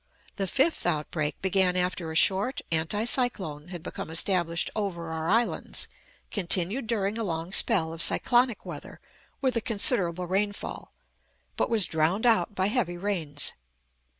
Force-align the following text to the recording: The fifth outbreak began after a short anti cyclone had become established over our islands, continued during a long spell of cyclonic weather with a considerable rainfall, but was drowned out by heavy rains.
The 0.37 0.47
fifth 0.47 0.87
outbreak 0.87 1.39
began 1.43 1.75
after 1.77 2.11
a 2.11 2.15
short 2.15 2.61
anti 2.71 3.03
cyclone 3.05 3.67
had 3.67 3.83
become 3.83 4.09
established 4.09 4.71
over 4.75 5.11
our 5.11 5.29
islands, 5.29 5.87
continued 6.31 6.87
during 6.87 7.19
a 7.19 7.23
long 7.23 7.53
spell 7.53 7.93
of 7.93 8.01
cyclonic 8.01 8.65
weather 8.65 8.99
with 9.41 9.55
a 9.55 9.61
considerable 9.61 10.25
rainfall, 10.25 10.91
but 11.55 11.69
was 11.69 11.85
drowned 11.85 12.25
out 12.25 12.55
by 12.55 12.65
heavy 12.65 12.97
rains. 12.97 13.53